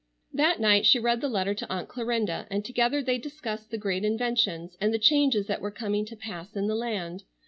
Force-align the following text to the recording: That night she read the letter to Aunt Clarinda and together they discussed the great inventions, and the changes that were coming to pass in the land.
That 0.33 0.59
night 0.59 0.87
she 0.87 0.97
read 0.97 1.21
the 1.21 1.29
letter 1.29 1.53
to 1.53 1.71
Aunt 1.71 1.87
Clarinda 1.87 2.47
and 2.49 2.65
together 2.65 3.03
they 3.03 3.19
discussed 3.19 3.69
the 3.69 3.77
great 3.77 4.03
inventions, 4.03 4.75
and 4.81 4.91
the 4.91 4.97
changes 4.97 5.45
that 5.45 5.61
were 5.61 5.69
coming 5.69 6.07
to 6.07 6.15
pass 6.15 6.55
in 6.55 6.65
the 6.65 6.73
land. 6.73 7.23